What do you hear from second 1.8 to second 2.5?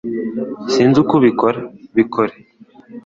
Bikore